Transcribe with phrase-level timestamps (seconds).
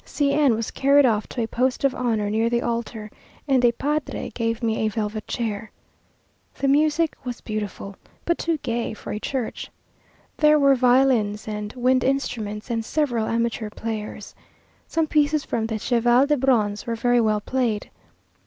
[0.03, 3.11] C n was carried off to a post of honour near the altar,
[3.47, 5.69] and a padre gave me a velvet chair.
[6.55, 9.69] The music was beautiful, but too gay for a church.
[10.37, 14.33] There were violins and wind instruments, and several amateur players.
[14.87, 17.91] Some pieces from the Cheval de Bronze were very well played.